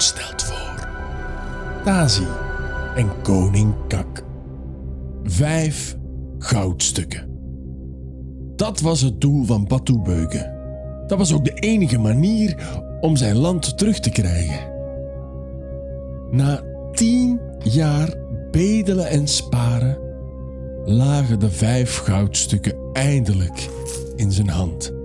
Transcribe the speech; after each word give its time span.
Stelt 0.00 0.42
voor. 0.42 0.88
Tazi 1.84 2.26
en 2.94 3.22
koning 3.22 3.74
Kak. 3.88 4.24
Vijf 5.22 5.96
goudstukken. 6.38 7.28
Dat 8.56 8.80
was 8.80 9.00
het 9.00 9.20
doel 9.20 9.44
van 9.44 9.66
Batu 9.66 9.98
Beugen. 9.98 10.54
Dat 11.06 11.18
was 11.18 11.32
ook 11.32 11.44
de 11.44 11.54
enige 11.54 11.98
manier 11.98 12.56
om 13.00 13.16
zijn 13.16 13.36
land 13.36 13.78
terug 13.78 14.00
te 14.00 14.10
krijgen. 14.10 14.72
Na 16.30 16.62
tien 16.92 17.40
jaar 17.62 18.14
bedelen 18.50 19.08
en 19.08 19.28
sparen 19.28 19.98
lagen 20.84 21.40
de 21.40 21.50
vijf 21.50 21.96
goudstukken 21.96 22.74
eindelijk 22.92 23.68
in 24.16 24.32
zijn 24.32 24.48
hand. 24.48 24.97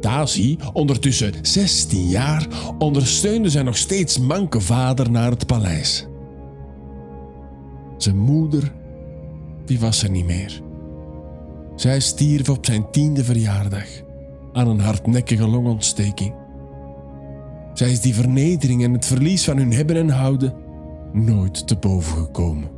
Tazi, 0.00 0.56
ondertussen 0.72 1.32
16 1.42 2.08
jaar, 2.08 2.46
ondersteunde 2.78 3.50
zijn 3.50 3.64
nog 3.64 3.76
steeds 3.76 4.18
manke 4.18 4.60
vader 4.60 5.10
naar 5.10 5.30
het 5.30 5.46
paleis. 5.46 6.06
Zijn 7.96 8.18
moeder, 8.18 8.72
die 9.64 9.80
was 9.80 10.02
er 10.02 10.10
niet 10.10 10.26
meer. 10.26 10.62
Zij 11.76 12.00
stierf 12.00 12.48
op 12.48 12.66
zijn 12.66 12.90
tiende 12.90 13.24
verjaardag 13.24 13.86
aan 14.52 14.68
een 14.68 14.80
hardnekkige 14.80 15.48
longontsteking. 15.48 16.34
Zij 17.72 17.90
is 17.90 18.00
die 18.00 18.14
vernedering 18.14 18.84
en 18.84 18.92
het 18.92 19.06
verlies 19.06 19.44
van 19.44 19.56
hun 19.56 19.72
hebben 19.72 19.96
en 19.96 20.08
houden 20.08 20.54
nooit 21.12 21.66
te 21.66 21.76
boven 21.76 22.16
gekomen. 22.16 22.70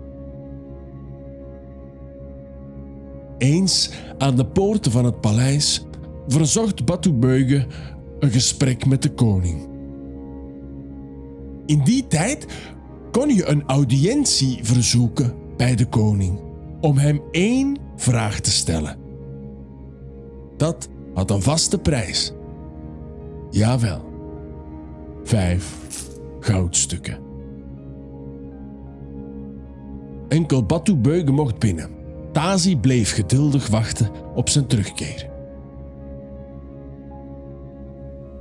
Eens 3.39 3.91
aan 4.19 4.37
de 4.37 4.47
poorten 4.47 4.93
van 4.93 5.05
het 5.05 5.21
paleis 5.21 5.85
verzocht 6.33 6.84
Batu 6.84 7.12
Beuge 7.12 7.66
een 8.19 8.30
gesprek 8.30 8.87
met 8.87 9.02
de 9.02 9.11
koning. 9.11 9.69
In 11.66 11.84
die 11.84 12.07
tijd 12.07 12.46
kon 13.10 13.35
je 13.35 13.46
een 13.46 13.63
audiëntie 13.66 14.59
verzoeken 14.63 15.35
bij 15.57 15.77
de 15.77 15.87
koning 15.87 16.40
om 16.80 16.96
hem 16.96 17.21
één 17.30 17.79
vraag 17.96 18.40
te 18.40 18.51
stellen. 18.51 18.96
Dat 20.57 20.88
had 21.15 21.30
een 21.30 21.43
vaste 21.43 21.79
prijs. 21.79 22.33
Jawel, 23.51 24.05
vijf 25.24 25.77
goudstukken. 26.40 27.18
Enkel 30.29 30.65
Batu 30.65 30.96
Beuge 30.96 31.33
mocht 31.33 31.59
binnen. 31.59 31.90
Tazi 32.33 32.77
bleef 32.77 33.15
geduldig 33.15 33.66
wachten 33.66 34.10
op 34.35 34.49
zijn 34.49 34.66
terugkeer. 34.66 35.30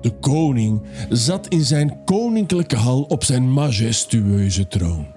De 0.01 0.11
koning 0.19 0.81
zat 1.09 1.47
in 1.47 1.63
zijn 1.63 2.03
koninklijke 2.05 2.75
hal 2.75 3.01
op 3.01 3.23
zijn 3.23 3.53
majestueuze 3.53 4.67
troon. 4.67 5.07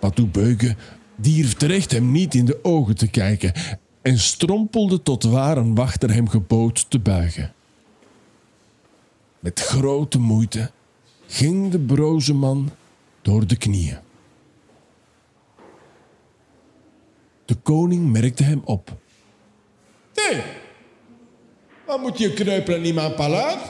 Batu 0.00 0.26
Beuge 0.26 0.76
dierf 1.16 1.54
terecht 1.54 1.92
hem 1.92 2.10
niet 2.10 2.34
in 2.34 2.44
de 2.44 2.58
ogen 2.64 2.96
te 2.96 3.08
kijken 3.08 3.52
en 4.02 4.18
strompelde 4.18 5.02
tot 5.02 5.22
waar 5.22 5.56
een 5.56 5.74
wachter 5.74 6.14
hem 6.14 6.28
gebood 6.28 6.90
te 6.90 6.98
buigen. 6.98 7.52
Met 9.38 9.60
grote 9.60 10.18
moeite 10.18 10.70
ging 11.26 11.70
de 11.70 11.78
broze 11.78 12.34
man 12.34 12.70
door 13.22 13.46
de 13.46 13.56
knieën. 13.56 13.98
De 17.44 17.54
koning 17.54 18.12
merkte 18.12 18.42
hem 18.42 18.60
op. 18.64 18.96
wat 21.92 22.00
moet 22.00 22.18
je 22.18 22.32
kruipelen 22.32 22.84
in 22.84 22.94
mijn 22.94 23.14
paleis? 23.14 23.60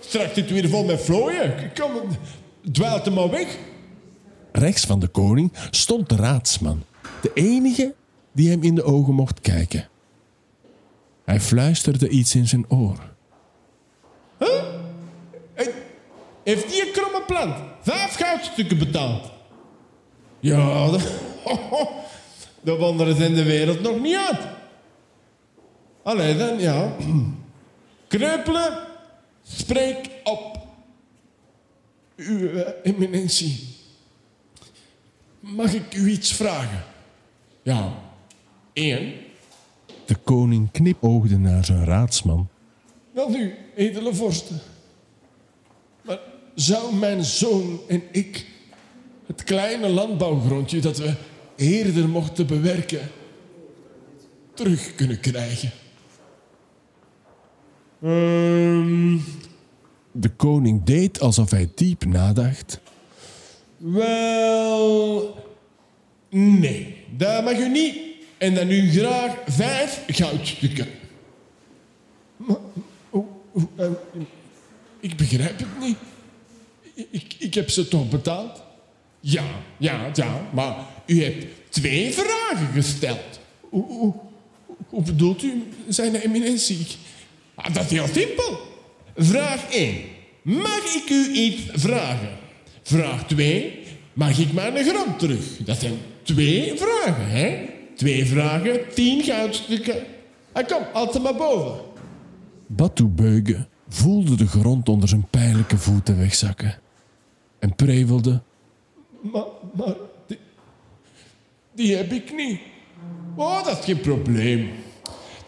Straks 0.00 0.34
zit 0.34 0.50
weer 0.50 0.68
vol 0.68 0.84
met 0.84 1.00
vlooien. 1.00 1.72
Kom, 1.74 1.90
dwaalt 2.72 3.04
hem 3.04 3.14
maar 3.14 3.30
weg. 3.30 3.58
Rechts 4.52 4.84
van 4.84 5.00
de 5.00 5.08
koning 5.08 5.52
stond 5.70 6.08
de 6.08 6.16
raadsman, 6.16 6.82
de 7.22 7.30
enige 7.34 7.94
die 8.32 8.50
hem 8.50 8.62
in 8.62 8.74
de 8.74 8.82
ogen 8.82 9.14
mocht 9.14 9.40
kijken. 9.40 9.88
Hij 11.24 11.40
fluisterde 11.40 12.08
iets 12.08 12.34
in 12.34 12.48
zijn 12.48 12.64
oor. 12.68 12.98
Heeft 16.42 16.70
die 16.70 16.86
een 16.86 16.92
kromme 16.92 17.22
plant 17.26 17.54
vijf 17.80 18.14
goudstukken 18.14 18.78
betaald? 18.78 19.30
Ja, 20.40 20.90
de 22.60 22.76
wonderen 22.76 23.16
zijn 23.16 23.34
de 23.34 23.44
wereld 23.44 23.80
nog 23.82 24.00
niet 24.00 24.16
uit. 24.16 24.40
Allee 26.02 26.36
dan, 26.36 26.58
ja. 26.58 26.92
Kreupelen, 28.10 28.78
spreek 29.42 30.10
op. 30.24 30.58
Uw 32.16 32.48
eh, 32.48 32.72
eminentie. 32.82 33.68
Mag 35.40 35.74
ik 35.74 35.94
u 35.94 36.10
iets 36.10 36.32
vragen? 36.32 36.84
Ja, 37.62 37.94
één. 38.72 39.12
De 40.06 40.14
koning 40.14 40.70
knipoogde 40.70 41.38
naar 41.38 41.64
zijn 41.64 41.84
raadsman. 41.84 42.48
Wel 43.10 43.28
nu, 43.28 43.54
edele 43.74 44.14
vorsten. 44.14 44.58
Maar 46.02 46.18
zou 46.54 46.94
mijn 46.94 47.24
zoon 47.24 47.80
en 47.88 48.02
ik 48.12 48.46
het 49.26 49.44
kleine 49.44 49.88
landbouwgrondje 49.88 50.80
dat 50.80 50.98
we 50.98 51.14
eerder 51.56 52.08
mochten 52.08 52.46
bewerken 52.46 53.10
terug 54.54 54.94
kunnen 54.94 55.20
krijgen? 55.20 55.70
Ehm, 58.02 59.18
De 60.12 60.28
koning 60.36 60.84
deed 60.84 61.20
alsof 61.20 61.50
hij 61.50 61.68
diep 61.74 62.04
nadacht. 62.04 62.80
wel, 63.76 65.34
nee, 66.30 66.96
dat 67.16 67.44
mag 67.44 67.58
u 67.58 67.68
niet. 67.68 67.96
En 68.38 68.54
dan 68.54 68.66
nu 68.66 68.90
graag 68.90 69.36
vijf 69.46 70.02
goudstukken. 70.06 70.86
Maar, 72.36 72.56
hoe- 73.10 73.24
hoe, 73.50 73.66
eh, 73.76 73.86
ik 75.00 75.16
begrijp 75.16 75.58
het 75.58 75.80
niet. 75.80 75.96
Ik, 77.10 77.34
ik 77.38 77.54
heb 77.54 77.70
ze 77.70 77.88
toch 77.88 78.08
betaald? 78.08 78.62
Ja, 79.20 79.44
ja, 79.78 80.10
ja, 80.14 80.48
maar 80.54 80.76
u 81.06 81.22
hebt 81.22 81.46
twee 81.68 82.12
vragen 82.12 82.66
gesteld. 82.72 83.40
Hoe, 83.60 84.14
hoe 84.88 85.02
bedoelt 85.02 85.42
u, 85.42 85.62
zijn 85.88 86.14
eminentie? 86.14 86.86
Ah, 87.62 87.74
dat 87.74 87.84
is 87.84 87.90
heel 87.90 88.06
simpel. 88.06 88.58
Vraag 89.16 89.70
1. 89.70 89.94
Mag 90.42 90.84
ik 90.94 91.10
u 91.10 91.32
iets 91.32 91.62
vragen? 91.72 92.28
Vraag 92.82 93.26
2. 93.26 93.78
Mag 94.12 94.38
ik 94.38 94.52
mijn 94.52 94.84
grond 94.84 95.18
terug? 95.18 95.56
Dat 95.56 95.78
zijn 95.80 95.98
twee 96.22 96.72
vragen, 96.76 97.30
hè? 97.30 97.68
Twee 97.96 98.26
vragen, 98.26 98.80
tien 98.94 99.22
goudstukken. 99.22 100.04
Ah, 100.52 100.66
kom, 100.66 101.12
ze 101.12 101.20
maar 101.20 101.34
boven. 101.34 101.80
Batu 102.66 103.04
Beuge 103.04 103.66
voelde 103.88 104.36
de 104.36 104.46
grond 104.46 104.88
onder 104.88 105.08
zijn 105.08 105.26
pijnlijke 105.30 105.78
voeten 105.78 106.18
wegzakken 106.18 106.78
en 107.58 107.74
prevelde. 107.74 108.42
Maar, 109.20 109.44
maar 109.76 109.94
die, 110.26 110.38
die 111.74 111.96
heb 111.96 112.12
ik 112.12 112.34
niet. 112.36 112.58
Oh, 113.36 113.64
dat 113.64 113.78
is 113.78 113.84
geen 113.84 114.00
probleem. 114.00 114.70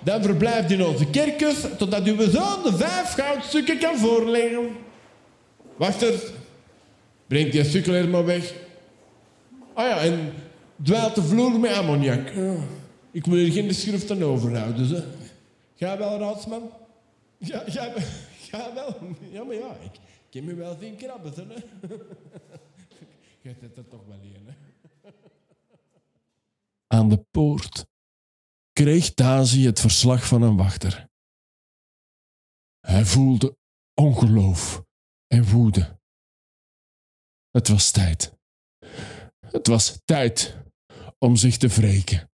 Dan 0.05 0.23
verblijft 0.23 0.71
in 0.71 0.85
onze 0.85 1.07
kerkers 1.07 1.65
totdat 1.79 2.05
uw 2.07 2.31
zoon 2.31 2.63
de 2.63 2.77
vijf 2.77 3.13
goudstukken 3.13 3.79
kan 3.79 3.97
voorleggen. 3.97 4.71
Wacht 5.77 6.03
er. 6.03 6.33
Breng 7.27 7.51
die 7.51 7.93
er 7.93 8.09
maar 8.09 8.25
weg. 8.25 8.55
Ah 9.75 9.89
ja, 9.89 10.01
en 10.01 10.33
dwaalt 10.83 11.15
de 11.15 11.23
vloer 11.23 11.61
met 11.61 11.73
ammoniak. 11.73 12.33
Ik 13.11 13.27
moet 13.27 13.39
er 13.39 13.53
geen 13.53 13.75
schrift 13.75 14.11
aan 14.11 14.23
overhouden. 14.23 14.87
Ze. 14.87 15.05
Ga 15.75 15.99
wel, 15.99 16.19
raadsman? 16.19 16.71
Ja, 17.39 17.63
ga, 17.67 17.93
ga 18.39 18.75
wel. 18.75 18.97
Ja, 19.31 19.45
maar 19.45 19.55
ja, 19.55 19.77
ik, 19.85 20.01
ik 20.29 20.35
heb 20.35 20.45
me 20.45 20.55
wel 20.55 20.77
zien 20.81 20.97
krabben. 20.97 21.33
Hè? 21.35 21.55
Jij 23.43 23.57
zit 23.61 23.77
er 23.77 23.89
toch 23.89 24.01
wel 24.09 24.19
in? 24.23 24.55
Aan 26.87 27.09
de 27.09 27.25
poort 27.31 27.87
kreeg 28.83 29.15
Tazi 29.15 29.67
het 29.67 29.81
verslag 29.81 30.27
van 30.27 30.43
een 30.43 30.57
wachter. 30.57 31.09
Hij 32.81 33.05
voelde 33.05 33.57
ongeloof 33.95 34.85
en 35.27 35.51
woede. 35.51 36.01
Het 37.51 37.69
was 37.69 37.91
tijd. 37.91 38.39
Het 39.47 39.67
was 39.67 40.01
tijd 40.05 40.57
om 41.19 41.37
zich 41.37 41.57
te 41.57 41.69
wreken. 41.69 42.31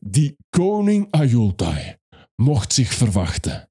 Die 0.00 0.36
koning 0.48 1.10
Ayultai 1.10 1.96
mocht 2.42 2.72
zich 2.72 2.92
verwachten 2.92 3.70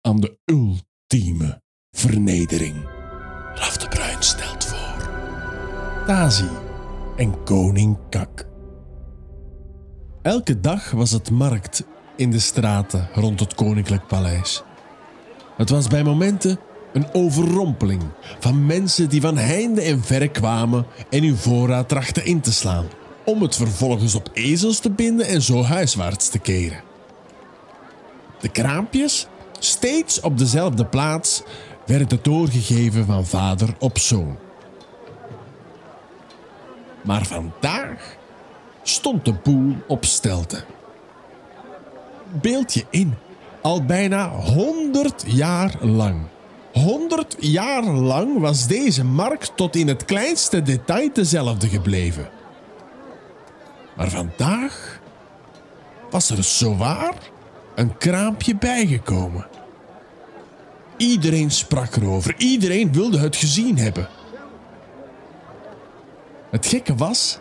aan 0.00 0.20
de 0.20 0.38
ultieme 0.44 1.62
vernedering. 1.96 2.84
Raf 3.54 3.76
de 3.76 3.88
Bruin 3.88 4.22
stelt 4.22 4.64
voor. 4.64 5.08
Tazi 6.06 6.48
en 7.16 7.44
koning 7.44 8.08
Kak. 8.08 8.49
Elke 10.22 10.60
dag 10.60 10.90
was 10.90 11.10
het 11.10 11.30
markt 11.30 11.84
in 12.16 12.30
de 12.30 12.38
straten 12.38 13.08
rond 13.14 13.40
het 13.40 13.54
koninklijk 13.54 14.06
paleis. 14.06 14.62
Het 15.56 15.70
was 15.70 15.88
bij 15.88 16.02
momenten 16.02 16.58
een 16.92 17.06
overrompeling 17.12 18.02
van 18.40 18.66
mensen 18.66 19.08
die 19.08 19.20
van 19.20 19.36
heinde 19.36 19.80
en 19.80 20.02
verre 20.02 20.28
kwamen 20.28 20.86
en 21.10 21.22
hun 21.22 21.36
voorraad 21.36 21.88
trachten 21.88 22.24
in 22.24 22.40
te 22.40 22.52
slaan, 22.52 22.86
om 23.24 23.42
het 23.42 23.56
vervolgens 23.56 24.14
op 24.14 24.30
ezels 24.32 24.78
te 24.78 24.90
binden 24.90 25.26
en 25.26 25.42
zo 25.42 25.62
huiswaarts 25.62 26.28
te 26.28 26.38
keren. 26.38 26.82
De 28.40 28.48
kraampjes, 28.48 29.26
steeds 29.58 30.20
op 30.20 30.38
dezelfde 30.38 30.84
plaats, 30.84 31.42
werden 31.86 32.18
doorgegeven 32.22 33.06
van 33.06 33.26
vader 33.26 33.74
op 33.78 33.98
zoon. 33.98 34.38
Maar 37.02 37.26
vandaag 37.26 38.18
stond 38.82 39.24
de 39.24 39.32
boel 39.32 39.76
op 39.86 40.04
stelte. 40.04 40.64
Beeld 42.40 42.74
je 42.74 42.84
in, 42.90 43.14
al 43.60 43.84
bijna 43.84 44.28
honderd 44.28 45.24
jaar 45.26 45.74
lang. 45.80 46.20
Honderd 46.72 47.36
jaar 47.38 47.84
lang 47.84 48.38
was 48.38 48.66
deze 48.66 49.04
markt 49.04 49.52
tot 49.54 49.76
in 49.76 49.88
het 49.88 50.04
kleinste 50.04 50.62
detail 50.62 51.12
dezelfde 51.12 51.68
gebleven. 51.68 52.28
Maar 53.96 54.08
vandaag 54.08 55.00
was 56.10 56.30
er 56.30 56.44
zowaar 56.44 57.14
een 57.74 57.96
kraampje 57.96 58.56
bijgekomen. 58.56 59.46
Iedereen 60.96 61.50
sprak 61.50 61.96
erover, 61.96 62.34
iedereen 62.38 62.92
wilde 62.92 63.18
het 63.18 63.36
gezien 63.36 63.78
hebben. 63.78 64.08
Het 66.50 66.66
gekke 66.66 66.94
was 66.94 67.38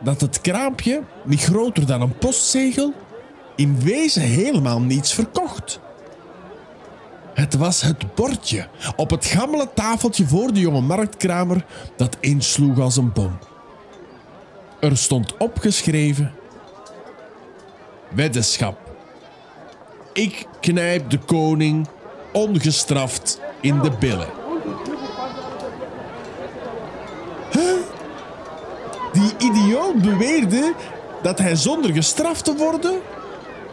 dat 0.00 0.20
het 0.20 0.40
kraampje, 0.40 1.02
niet 1.24 1.44
groter 1.44 1.86
dan 1.86 2.00
een 2.00 2.18
postzegel, 2.18 2.92
in 3.56 3.80
wezen 3.80 4.22
helemaal 4.22 4.80
niets 4.80 5.14
verkocht. 5.14 5.80
Het 7.34 7.54
was 7.54 7.80
het 7.80 8.14
bordje 8.14 8.68
op 8.96 9.10
het 9.10 9.24
gammele 9.24 9.68
tafeltje 9.74 10.26
voor 10.26 10.52
de 10.52 10.60
jonge 10.60 10.80
marktkramer 10.80 11.64
dat 11.96 12.16
insloeg 12.20 12.78
als 12.78 12.96
een 12.96 13.12
bom. 13.12 13.38
Er 14.80 14.96
stond 14.96 15.36
opgeschreven: 15.36 16.32
Weddenschap. 18.08 18.78
Ik 20.12 20.46
knijp 20.60 21.10
de 21.10 21.18
koning 21.18 21.88
ongestraft 22.32 23.40
in 23.60 23.80
de 23.80 23.90
billen. 24.00 24.45
Die 29.16 29.48
idioot 29.48 30.02
beweerde 30.02 30.74
dat 31.22 31.38
hij 31.38 31.56
zonder 31.56 31.92
gestraft 31.92 32.44
te 32.44 32.56
worden 32.56 33.00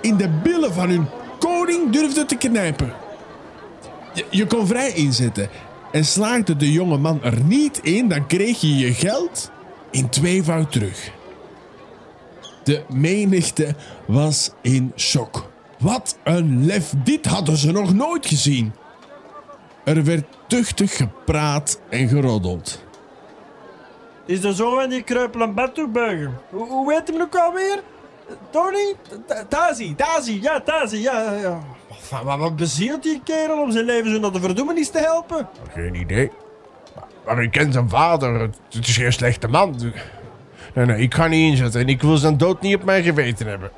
in 0.01 0.17
de 0.17 0.29
billen 0.43 0.73
van 0.73 0.89
hun 0.89 1.05
koning 1.39 1.91
durfde 1.91 2.25
te 2.25 2.35
knijpen. 2.35 2.93
Je, 4.13 4.25
je 4.29 4.45
kon 4.45 4.67
vrij 4.67 4.91
inzetten 4.91 5.49
en 5.91 6.05
slaagde 6.05 6.55
de 6.55 6.71
jonge 6.71 6.97
man 6.97 7.23
er 7.23 7.43
niet 7.43 7.77
in, 7.77 8.07
dan 8.07 8.27
kreeg 8.27 8.61
je 8.61 8.77
je 8.77 8.93
geld 8.93 9.51
in 9.91 10.09
tweevoud 10.09 10.71
terug. 10.71 11.11
De 12.63 12.83
menigte 12.89 13.75
was 14.05 14.51
in 14.61 14.91
shock. 14.95 15.49
Wat 15.79 16.17
een 16.23 16.65
lef, 16.65 16.93
dit 17.03 17.25
hadden 17.25 17.57
ze 17.57 17.71
nog 17.71 17.93
nooit 17.93 18.25
gezien. 18.25 18.73
Er 19.83 20.03
werd 20.03 20.25
tuchtig 20.47 20.95
gepraat 20.95 21.79
en 21.89 22.07
geroddeld. 22.07 22.83
Is 24.25 24.41
de 24.41 24.53
zoon 24.53 24.75
van 24.79 24.89
die 24.89 25.01
kreupelen 25.03 25.53
bedtoebuigen? 25.55 26.33
Hoe, 26.49 26.67
hoe 26.67 26.87
weet 26.87 27.07
hem 27.07 27.21
ook 27.21 27.35
alweer? 27.35 27.81
Tony? 28.49 28.93
Ta- 29.27 29.45
Tazi, 29.47 29.95
Tazi, 29.95 30.39
ja, 30.41 30.61
Tazi, 30.61 31.01
ja, 31.01 31.33
ja. 31.33 31.59
Wat, 32.09 32.23
wat, 32.23 32.39
wat 32.39 32.55
bezielt 32.55 33.03
die 33.03 33.21
kerel 33.23 33.61
om 33.61 33.71
zijn 33.71 33.85
leven 33.85 34.11
zo 34.11 34.19
naar 34.19 34.31
de 34.31 34.39
verdoemenis 34.39 34.89
te 34.89 34.99
helpen? 34.99 35.47
Geen 35.73 35.95
idee. 35.95 36.31
Maar, 36.95 37.35
maar 37.35 37.43
ik 37.43 37.51
ken 37.51 37.71
zijn 37.71 37.89
vader. 37.89 38.39
Het, 38.39 38.57
het 38.69 38.87
is 38.87 38.97
geen 38.97 39.13
slechte 39.13 39.47
man. 39.47 39.75
Nee, 40.73 40.85
nee, 40.85 41.01
ik 41.01 41.13
ga 41.13 41.27
niet 41.27 41.51
inzetten 41.51 41.81
en 41.81 41.87
ik 41.87 42.01
wil 42.01 42.17
zijn 42.17 42.37
dood 42.37 42.61
niet 42.61 42.75
op 42.75 42.83
mijn 42.83 43.03
geweten 43.03 43.47
hebben. 43.47 43.71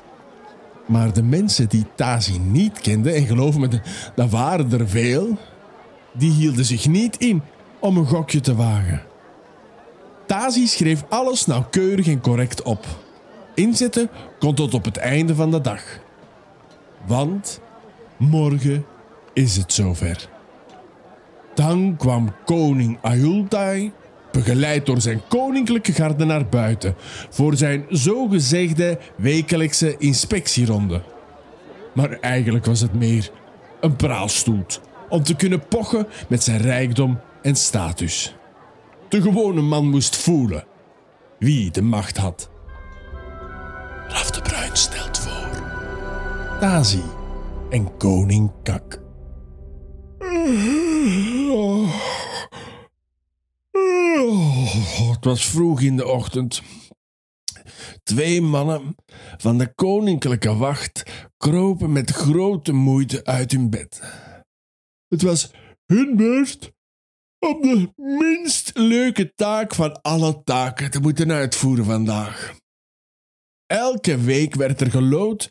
Maar 0.86 1.12
de 1.12 1.22
mensen 1.22 1.68
die 1.68 1.86
Tazi 1.94 2.38
niet 2.38 2.80
kenden, 2.80 3.14
en 3.14 3.26
geloof 3.26 3.56
me, 3.56 3.68
dat 4.14 4.30
waren 4.30 4.72
er 4.72 4.88
veel, 4.88 5.38
die 6.12 6.30
hielden 6.30 6.64
zich 6.64 6.86
niet 6.88 7.16
in 7.16 7.42
om 7.78 7.96
een 7.96 8.06
gokje 8.06 8.40
te 8.40 8.54
wagen. 8.54 9.02
Tazi 10.26 10.66
schreef 10.66 11.04
alles 11.08 11.46
nauwkeurig 11.46 12.06
en 12.06 12.20
correct 12.20 12.62
op. 12.62 12.86
Inzetten 13.54 14.08
kon 14.38 14.54
tot 14.54 14.74
op 14.74 14.84
het 14.84 14.96
einde 14.96 15.34
van 15.34 15.50
de 15.50 15.60
dag. 15.60 15.82
Want 17.06 17.60
morgen 18.16 18.86
is 19.32 19.56
het 19.56 19.72
zover. 19.72 20.28
Dan 21.54 21.96
kwam 21.96 22.34
koning 22.44 22.98
Ayultai, 23.02 23.92
begeleid 24.32 24.86
door 24.86 25.00
zijn 25.00 25.22
koninklijke 25.28 25.92
garde 25.92 26.24
naar 26.24 26.48
buiten, 26.48 26.94
voor 27.30 27.56
zijn 27.56 27.84
zogezegde 27.88 28.98
wekelijkse 29.16 29.96
inspectieronde. 29.98 31.02
Maar 31.94 32.10
eigenlijk 32.10 32.64
was 32.64 32.80
het 32.80 32.94
meer 32.94 33.30
een 33.80 33.96
praalstoet 33.96 34.80
om 35.08 35.22
te 35.22 35.36
kunnen 35.36 35.68
pochen 35.68 36.06
met 36.28 36.42
zijn 36.42 36.60
rijkdom 36.60 37.20
en 37.42 37.56
status. 37.56 38.36
De 39.08 39.22
gewone 39.22 39.60
man 39.60 39.88
moest 39.88 40.16
voelen 40.16 40.64
wie 41.38 41.70
de 41.70 41.82
macht 41.82 42.16
had. 42.16 42.50
Raf 44.08 44.30
de 44.30 44.42
Bruin 44.42 44.76
stelt 44.76 45.18
voor. 45.18 45.62
Tazi 46.60 47.02
en 47.70 47.96
koning 47.96 48.52
Kak. 48.62 49.00
Oh, 54.18 55.12
het 55.12 55.24
was 55.24 55.46
vroeg 55.46 55.80
in 55.80 55.96
de 55.96 56.06
ochtend. 56.06 56.62
Twee 58.02 58.42
mannen 58.42 58.94
van 59.36 59.58
de 59.58 59.74
koninklijke 59.74 60.56
wacht 60.56 61.02
kropen 61.36 61.92
met 61.92 62.10
grote 62.10 62.72
moeite 62.72 63.24
uit 63.24 63.52
hun 63.52 63.70
bed. 63.70 64.02
Het 65.08 65.22
was 65.22 65.50
hun 65.86 66.16
beurt 66.16 66.74
om 67.46 67.62
de 67.62 67.92
minst 67.96 68.70
leuke 68.74 69.34
taak 69.34 69.74
van 69.74 70.02
alle 70.02 70.42
taken 70.44 70.90
te 70.90 71.00
moeten 71.00 71.32
uitvoeren 71.32 71.84
vandaag. 71.84 72.56
Elke 73.66 74.20
week 74.20 74.54
werd 74.54 74.80
er 74.80 74.90
gelood 74.90 75.50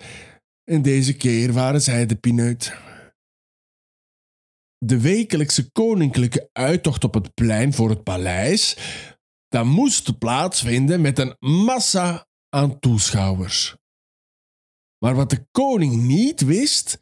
en 0.64 0.82
deze 0.82 1.18
keer 1.18 1.54
waren 1.54 1.82
zij 1.82 2.06
de 2.06 2.16
pineut. 2.16 2.78
De 4.78 5.02
wekelijkse 5.02 5.72
koninklijke 5.72 6.50
uittocht 6.52 7.04
op 7.04 7.14
het 7.14 7.34
plein 7.34 7.74
voor 7.74 7.90
het 7.90 8.04
paleis, 8.04 8.78
dat 9.48 9.66
moest 9.66 10.18
plaatsvinden 10.18 11.02
met 11.02 11.20
een 11.20 11.36
massa 11.40 12.28
aan 12.50 12.80
toeschouwers. 12.80 13.76
Maar 14.98 15.16
wat 15.16 15.30
de 15.30 15.46
koning 15.52 16.04
niet 16.04 16.42
wist, 16.42 17.00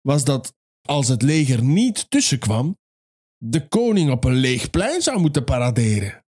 was 0.00 0.24
dat 0.24 0.54
als 0.88 1.08
het 1.08 1.22
leger 1.22 1.62
niet 1.62 2.10
tussenkwam, 2.10 2.76
de 3.38 3.68
koning 3.68 4.10
op 4.10 4.24
een 4.24 4.34
leeg 4.34 4.70
plein 4.70 5.02
zou 5.02 5.20
moeten 5.20 5.44
paraderen. 5.44 6.24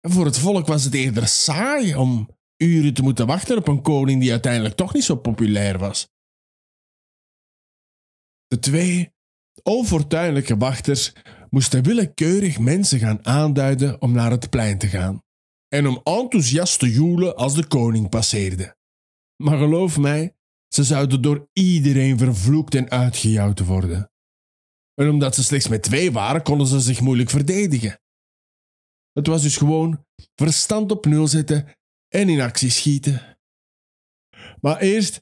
En 0.00 0.10
voor 0.10 0.24
het 0.24 0.38
volk 0.38 0.66
was 0.66 0.84
het 0.84 0.94
eerder 0.94 1.28
saai 1.28 1.94
om 1.94 2.28
uren 2.56 2.94
te 2.94 3.02
moeten 3.02 3.26
wachten 3.26 3.56
op 3.56 3.68
een 3.68 3.82
koning 3.82 4.20
die 4.20 4.30
uiteindelijk 4.30 4.74
toch 4.74 4.94
niet 4.94 5.04
zo 5.04 5.16
populair 5.16 5.78
was. 5.78 6.08
De 8.46 8.58
twee 8.58 9.14
onfortuinlijke 9.62 10.56
wachters 10.56 11.12
moesten 11.50 11.82
willekeurig 11.82 12.58
mensen 12.58 12.98
gaan 12.98 13.26
aanduiden 13.26 14.00
om 14.00 14.12
naar 14.12 14.30
het 14.30 14.50
plein 14.50 14.78
te 14.78 14.86
gaan 14.86 15.22
en 15.68 15.86
om 15.86 16.00
enthousiast 16.02 16.78
te 16.78 16.90
joelen 16.92 17.36
als 17.36 17.54
de 17.54 17.66
koning 17.66 18.08
passeerde. 18.08 18.76
Maar 19.42 19.58
geloof 19.58 19.98
mij, 19.98 20.36
ze 20.68 20.84
zouden 20.84 21.22
door 21.22 21.48
iedereen 21.52 22.18
vervloekt 22.18 22.74
en 22.74 22.90
uitgejouwd 22.90 23.60
worden. 23.60 24.10
En 25.00 25.08
omdat 25.08 25.34
ze 25.34 25.44
slechts 25.44 25.68
met 25.68 25.82
twee 25.82 26.12
waren, 26.12 26.42
konden 26.42 26.66
ze 26.66 26.80
zich 26.80 27.00
moeilijk 27.00 27.30
verdedigen. 27.30 28.00
Het 29.12 29.26
was 29.26 29.42
dus 29.42 29.56
gewoon 29.56 30.04
verstand 30.34 30.90
op 30.90 31.06
nul 31.06 31.28
zetten 31.28 31.74
en 32.08 32.28
in 32.28 32.40
actie 32.40 32.70
schieten. 32.70 33.36
Maar 34.60 34.80
eerst 34.80 35.20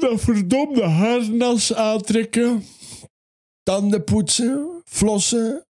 dat 0.00 0.20
verdomde 0.20 0.84
harnas 0.84 1.74
aantrekken, 1.74 2.64
tanden 3.62 4.04
poetsen, 4.04 4.82
flossen, 4.84 5.66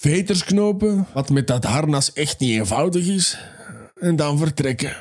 veters 0.00 0.44
knopen, 0.44 1.06
wat 1.14 1.30
met 1.30 1.46
dat 1.46 1.64
harnas 1.64 2.12
echt 2.12 2.38
niet 2.38 2.50
eenvoudig 2.50 3.06
is, 3.06 3.38
en 3.94 4.16
dan 4.16 4.38
vertrekken. 4.38 4.96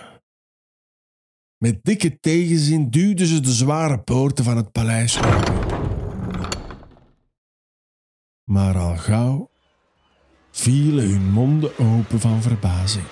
Met 1.57 1.83
dikke 1.83 2.19
tegenzin 2.19 2.89
duwden 2.89 3.27
ze 3.27 3.39
de 3.39 3.53
zware 3.53 3.99
poorten 3.99 4.43
van 4.43 4.57
het 4.57 4.71
paleis 4.71 5.17
open. 5.17 5.84
Maar 8.45 8.77
al 8.77 8.97
gauw 8.97 9.49
vielen 10.51 11.09
hun 11.09 11.31
monden 11.31 11.79
open 11.79 12.19
van 12.19 12.41
verbazing. 12.41 13.05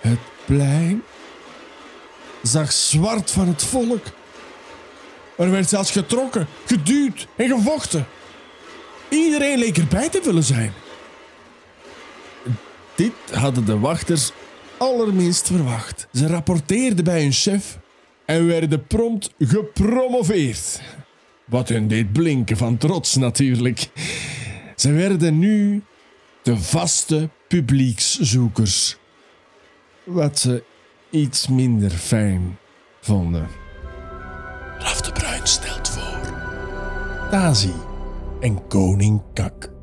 Het 0.00 0.18
plein 0.44 1.02
zag 2.42 2.72
zwart 2.72 3.30
van 3.30 3.48
het 3.48 3.64
volk 3.64 4.04
Er 5.36 5.50
werd 5.50 5.68
zelfs 5.68 5.90
getrokken, 5.90 6.46
geduwd 6.66 7.26
en 7.36 7.48
gevochten. 7.48 8.06
Iedereen 9.08 9.58
leek 9.58 9.78
erbij 9.78 10.08
te 10.08 10.20
willen 10.24 10.42
zijn. 10.42 10.72
Dit 12.94 13.12
hadden 13.32 13.64
de 13.64 13.78
wachters 13.78 14.32
allerminst 14.76 15.46
verwacht. 15.46 16.08
Ze 16.12 16.26
rapporteerden 16.26 17.04
bij 17.04 17.22
hun 17.22 17.32
chef 17.32 17.78
en 18.24 18.46
werden 18.46 18.86
prompt 18.86 19.30
gepromoveerd. 19.38 20.80
Wat 21.44 21.68
hun 21.68 21.88
deed 21.88 22.12
blinken 22.12 22.56
van 22.56 22.76
trots 22.76 23.16
natuurlijk. 23.16 23.88
Ze 24.76 24.92
werden 24.92 25.38
nu 25.38 25.82
de 26.42 26.56
vaste 26.56 27.28
publiekszoekers. 27.48 28.96
Wat 30.04 30.38
ze 30.38 30.64
iets 31.10 31.48
minder 31.48 31.90
fijn 31.90 32.58
vonden. 33.00 33.48
Raf 34.78 35.00
de 35.00 35.12
Bruin 35.12 35.46
stelt 35.46 35.88
voor. 35.88 36.34
Tazi 37.30 37.72
en 38.40 38.66
Koning 38.66 39.22
Kak. 39.34 39.73